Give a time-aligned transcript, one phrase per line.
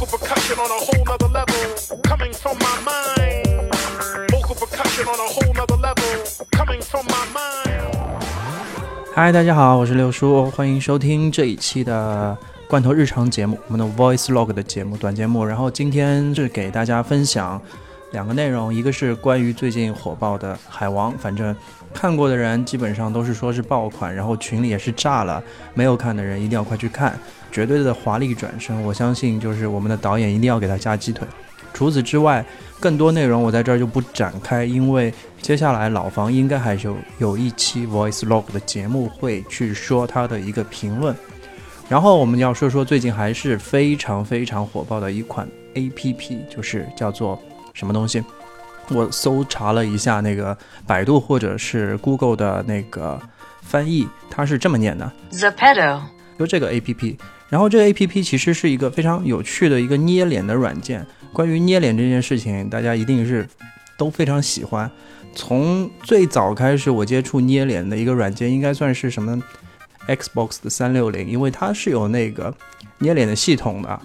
[0.00, 3.70] Vocal percussion on a whole nother level, coming from my mind.
[4.30, 8.24] Vocal percussion on a whole nother level, coming from my mind.
[9.14, 12.34] 嗨，大家好，我是六叔，欢迎收听这一期的
[12.66, 15.44] 罐头日常节目，我们的 Voice Log 的节目短节目。
[15.44, 17.60] 然后今天是给大家分享
[18.12, 21.54] 两个内容，一个是关于最近火爆的《海王》，反正
[21.94, 25.42] 看过的人基本上都是说是爆款，然后群里也是炸了，
[25.74, 27.18] 没有看的人一定要快去看，
[27.52, 31.26] 绝对的华丽转身，我相信就是我们的导演一定要给他加鸡腿。
[31.72, 32.44] 除此之外，
[32.80, 41.14] 更多内容我在这儿就不展开，因为接下来老房应该还是有有一期 Voice Log 的节目会去说他的一个评论。
[41.88, 47.40] 然后我们要说说最近还是非常非常火爆的一款 APP，就是叫做
[47.80, 48.22] 什么东西？
[48.90, 50.54] 我搜查了一下那个
[50.86, 53.18] 百度或者是 Google 的那个
[53.62, 55.10] 翻译，它是这么念的。
[55.32, 56.02] Zepeto,
[56.38, 57.16] 就这个 A P P，
[57.48, 61.06] 然后这个 A P P 其实是一个非常有趣的一个捏脸的软件。
[61.32, 63.48] 关于捏脸这件事情，大家一定是
[63.96, 64.90] 都非常喜欢。
[65.34, 69.42] 从最早开始，我接触捏脸的一个软件，应该算是什么
[70.06, 72.52] Xbox 的三六零，因为它是有那个
[72.98, 74.00] 捏脸的系统的，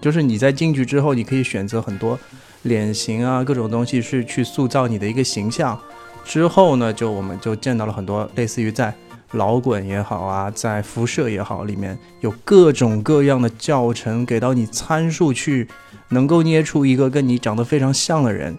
[0.00, 2.18] 就是你在进去之后，你可以选择很多
[2.62, 5.78] 脸型啊，各种东西是去塑造你的一个形象。
[6.24, 8.94] 之后呢，就我们就见到了很多类似于在
[9.32, 15.66] 老滚也好啊，在辐射也好，里面有各种各样的教程给到你参数去，
[16.08, 18.56] 能够捏出一个跟你长得非常像的人。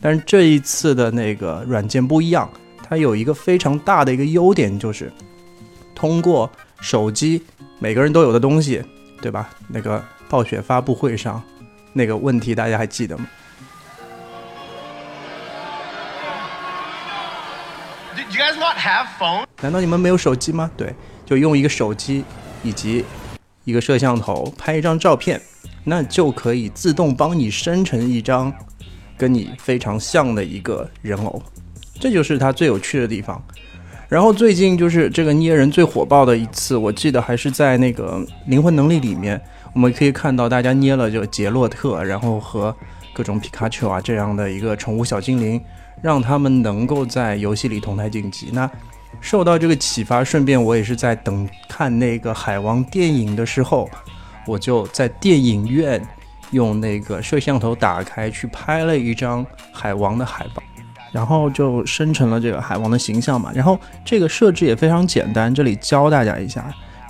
[0.00, 2.48] 但是这一次的那个软件不一样，
[2.82, 5.10] 它有一个非常大的一个优点，就是
[5.94, 7.42] 通过手机
[7.78, 8.82] 每个人都有的东西，
[9.20, 9.50] 对吧？
[9.68, 11.42] 那个暴雪发布会上
[11.92, 13.26] 那个问题大家还记得吗
[18.30, 19.46] you guys not have phones?
[19.62, 20.70] 难道你们没有手机吗？
[20.76, 22.24] 对，就用一个手机
[22.62, 23.04] 以及
[23.64, 25.40] 一个摄像头拍一张照片，
[25.84, 28.52] 那就可以自动帮你生成一张
[29.16, 31.42] 跟你非常像的一个人偶，
[31.98, 33.42] 这就是它最有趣的地方。
[34.08, 38.14] 然后最近就是这个捏人最火爆的一次，我记得还是在那个
[38.46, 39.40] 《灵魂能力》里面，
[39.74, 42.74] 我们可以看到大家捏了这个杰洛特，然后和
[43.12, 45.60] 各种皮卡丘啊这样的一个宠物小精灵，
[46.02, 48.48] 让他们能够在游戏里同台竞技。
[48.52, 48.68] 那
[49.20, 53.88] 受到这个启发，顺便我也是在等看那个海王电影的时候，
[54.46, 56.00] 我就在电影院
[56.50, 60.62] 用那个摄像头打开去拍了一张海王的海报，
[61.12, 63.50] 然后就生成了这个海王的形象嘛。
[63.54, 66.64] 然后这个设置也非常简单，这里教大家一下。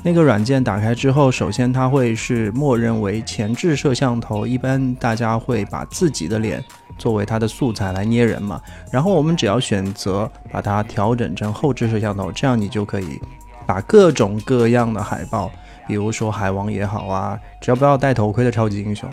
[0.08, 6.64] 那个软件打开之后，首先它会是默认为前置摄像头，一般大家会把自己的脸
[6.96, 8.58] 作为它的素材来捏人嘛。
[8.90, 13.20] 然后我们只要选择把它调整成后置摄像头，这样你就可以
[13.66, 15.52] 把各种各样的海报，
[15.86, 19.06] 比如说海王也好啊，只要不要戴头盔的超级英雄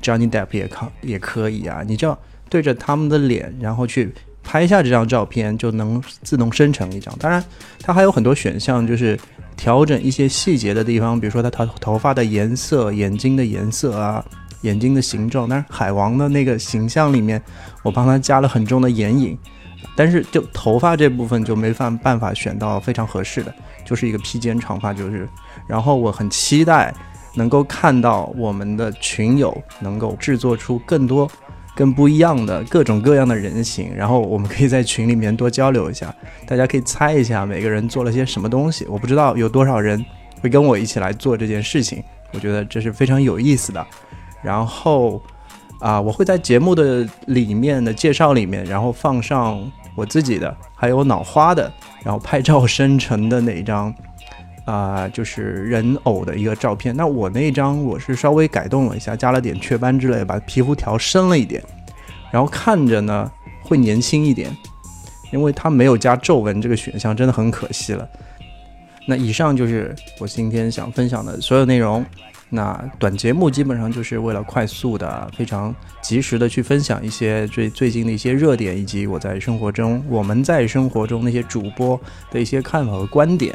[0.00, 2.16] ，Johnny Depp 也可也可以啊，你只要
[2.48, 4.14] 对着他们的脸，然后去
[4.44, 7.12] 拍下这张照片，就能自动生成一张。
[7.18, 7.44] 当然，
[7.80, 9.18] 它还有很多选项，就是
[9.56, 14.24] 调整一些细节的地方，比如说他头头发的颜色、眼睛的颜色啊。
[14.62, 17.40] 眼睛的形状，但是海王的那个形象里面，
[17.84, 19.38] 我帮他加了很重的眼影，
[19.94, 25.28] 但是就头发这部分就没办办法选到非常合适的，就是一个披肩长发，就是。
[25.68, 26.92] 然后我很期待
[27.34, 31.30] 能够看到我们的群友能够制作出更多、
[31.76, 36.12] 更不一样的各种各样的人形，然后我们可以在群里面多交流一下，
[36.46, 38.86] 大家可以猜一下每个人做了些什么东西。
[38.86, 40.02] 我不知道有多少人
[40.40, 43.86] 会跟我一起来做这件事情，我觉得这是非常有意思的。
[44.42, 45.22] 然后
[45.78, 51.70] 啊，我会在节目的里面的介绍里面，然后放上我自己的，还有脑花的，
[52.02, 53.94] 然后拍照生成的那一张
[54.66, 56.94] 啊、就是人偶的一个照片。
[56.94, 61.62] 那我那张我是稍微改动了一下，加了点雀斑之类，把皮肤调深了一点，
[62.30, 63.30] 然后看着呢
[63.62, 64.54] 会年轻一点，
[65.32, 68.06] 因为它没有加皱纹这个选项，真的很可惜了。
[69.06, 72.04] 那以上就是我今天想分享的所有内容。
[72.48, 83.52] 那短节目基本上就是为了快速的、非常及时的去分享一些最最近的一些热点，以及我在生活中、我们在生活中那些主播的一些看法和观点。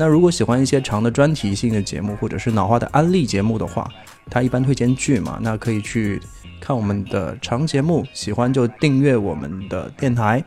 [0.00, 3.86] 那如果喜欢一些长的专题性的节目，或者是脑花的安利节目的话，
[4.30, 6.18] 它一般推荐剧嘛，那可以去
[6.58, 10.42] 看我们的长节目，喜欢就订阅我们的电台。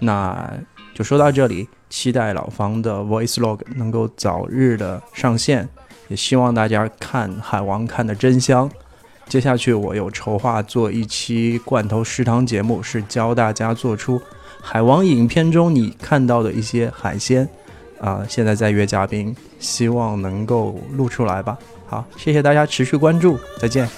[0.00, 0.52] 那
[0.92, 5.68] 就说到这里，期待老方的 Voice Log 能够早日的上线。
[6.08, 8.68] 也希望大家看《海王》看的真香。
[9.28, 14.20] 接下去我有筹划做一期罐头食堂节目，是教大家做出
[14.60, 17.48] 海王影片中你看到的一些海鲜。
[18.02, 21.56] 啊、现在在约嘉宾，希望能够录出来吧。
[21.86, 23.88] 好，谢谢大家持续关注，再见。